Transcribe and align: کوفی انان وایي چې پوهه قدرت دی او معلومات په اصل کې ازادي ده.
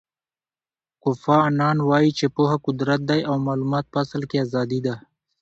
کوفی 1.01 1.37
انان 1.47 1.77
وایي 1.89 2.11
چې 2.17 2.25
پوهه 2.35 2.57
قدرت 2.65 3.01
دی 3.09 3.19
او 3.29 3.35
معلومات 3.47 3.85
په 3.91 3.97
اصل 4.03 4.21
کې 4.29 4.37
ازادي 4.45 4.79
ده. 4.85 4.95